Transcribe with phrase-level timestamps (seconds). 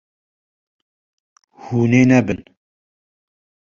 [1.63, 2.41] Hûn ê nebin.